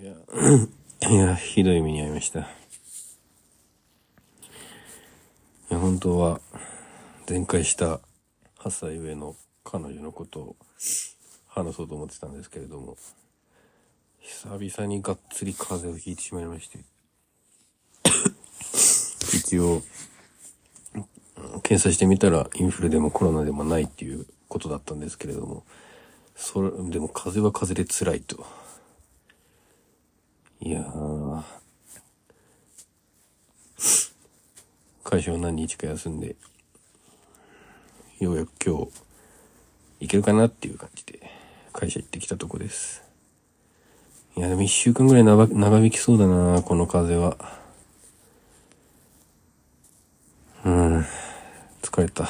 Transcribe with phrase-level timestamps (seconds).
[0.00, 0.14] いや、
[1.12, 2.40] いや、ひどい目に遭いました。
[2.40, 2.44] い
[5.68, 6.40] や、本当は、
[7.28, 8.00] 前回した
[8.60, 10.56] 8歳上の彼女のことを
[11.48, 12.96] 話そうと思ってたんですけれども、
[14.20, 16.78] 久々にがっつり風邪をひいてしまいまして、
[19.36, 19.82] 一応、
[21.62, 25.62] 検査してみたらインフルでもコロナでもないっていうことだったんですけれども、
[26.36, 28.59] それ、でも風邪は風邪で辛いと。
[30.70, 31.42] いやー、
[35.02, 36.36] 会社を何日か休んで、
[38.20, 38.92] ようやく今日、
[39.98, 41.28] 行けるかなっていう感じで、
[41.72, 43.02] 会社行ってきたとこです。
[44.36, 47.36] いや、でも一週間ぐらい長長引きそうだな、この風は。
[50.64, 51.04] うん、
[51.82, 52.28] 疲れた。